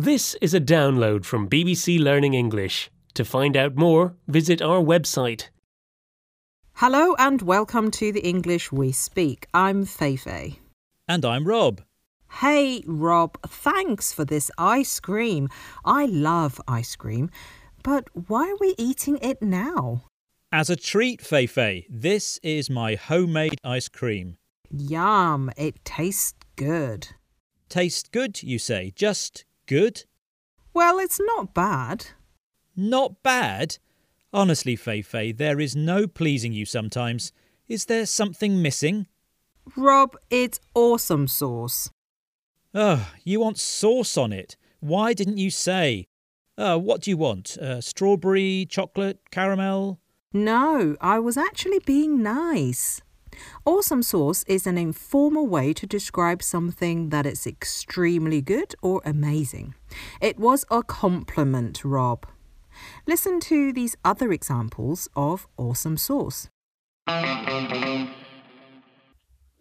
[0.00, 2.90] This is a download from BBC Learning English.
[3.12, 5.50] To find out more, visit our website.
[6.72, 9.46] Hello and welcome to the English We Speak.
[9.52, 10.56] I'm Feifei.
[11.06, 11.82] And I'm Rob.
[12.40, 15.50] Hey, Rob, thanks for this ice cream.
[15.84, 17.28] I love ice cream,
[17.82, 20.04] but why are we eating it now?
[20.50, 24.38] As a treat, Feifei, this is my homemade ice cream.
[24.70, 27.08] Yum, it tastes good.
[27.68, 28.94] Tastes good, you say?
[28.96, 30.04] Just good?
[30.74, 32.08] Well, it's not bad.
[32.74, 33.78] Not bad?
[34.32, 37.32] Honestly, Feifei, there is no pleasing you sometimes.
[37.68, 39.06] Is there something missing?
[39.76, 41.88] Rob, it's awesome sauce.
[42.74, 44.56] Oh, you want sauce on it.
[44.80, 46.08] Why didn't you say?
[46.58, 47.56] Uh, what do you want?
[47.56, 50.00] Uh, strawberry, chocolate, caramel?
[50.32, 53.02] No, I was actually being nice.
[53.64, 59.74] Awesome sauce is an informal way to describe something that is extremely good or amazing.
[60.20, 62.26] It was a compliment, Rob.
[63.06, 66.48] Listen to these other examples of awesome sauce.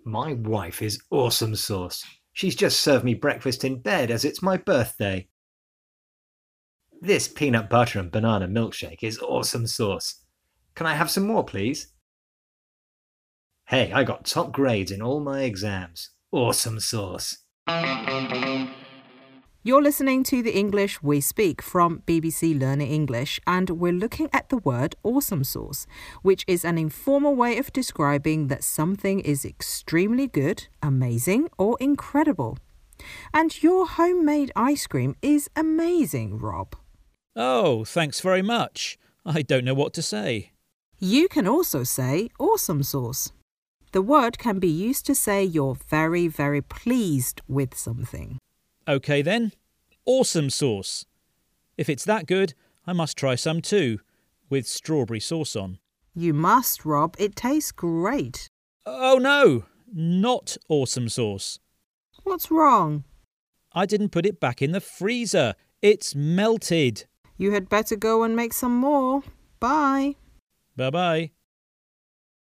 [0.05, 2.05] My wife is awesome sauce.
[2.33, 5.27] She's just served me breakfast in bed as it's my birthday.
[7.01, 10.23] This peanut butter and banana milkshake is awesome sauce.
[10.75, 11.87] Can I have some more, please?
[13.69, 16.09] Hey, I got top grades in all my exams.
[16.31, 17.37] Awesome sauce.
[19.61, 24.49] You're listening to the English We Speak from BBC Learning English, and we're looking at
[24.49, 25.85] the word awesome sauce,
[26.23, 32.57] which is an informal way of describing that something is extremely good, amazing, or incredible.
[33.35, 36.75] And your homemade ice cream is amazing, Rob.
[37.35, 38.97] Oh, thanks very much.
[39.23, 40.53] I don't know what to say.
[40.97, 43.31] You can also say awesome sauce.
[43.91, 48.37] The word can be used to say you're very, very pleased with something.
[48.87, 49.51] OK then.
[50.05, 51.05] Awesome sauce.
[51.77, 52.53] If it's that good,
[52.85, 53.99] I must try some too,
[54.49, 55.79] with strawberry sauce on.
[56.15, 57.15] You must, Rob.
[57.17, 58.49] It tastes great.
[58.85, 61.59] Oh no, not awesome sauce.
[62.23, 63.03] What's wrong?
[63.73, 65.55] I didn't put it back in the freezer.
[65.81, 67.05] It's melted.
[67.37, 69.23] You had better go and make some more.
[69.59, 70.15] Bye.
[70.75, 71.31] Bye bye.